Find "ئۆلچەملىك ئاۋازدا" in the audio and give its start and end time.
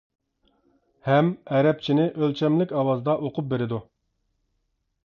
2.23-3.17